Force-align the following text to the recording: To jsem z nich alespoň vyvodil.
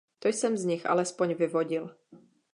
To 0.19 0.27
jsem 0.27 0.57
z 0.57 0.65
nich 0.65 0.89
alespoň 0.89 1.33
vyvodil. 1.35 1.95